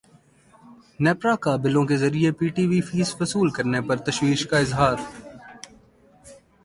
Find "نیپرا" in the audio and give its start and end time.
1.03-1.35